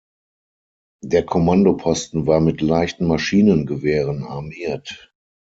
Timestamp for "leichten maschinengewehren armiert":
2.61-5.13